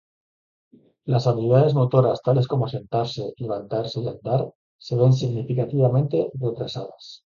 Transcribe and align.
Las 1.05 1.27
habilidades 1.27 1.75
motoras, 1.75 2.23
tales 2.23 2.47
como 2.47 2.67
sentarse, 2.67 3.35
levantarse 3.37 3.99
y 4.01 4.07
andar 4.07 4.51
se 4.79 4.95
ven 4.95 5.13
significativamente 5.13 6.31
retrasadas. 6.41 7.19